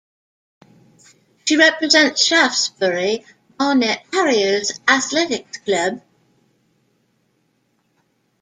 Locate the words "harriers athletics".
4.11-5.59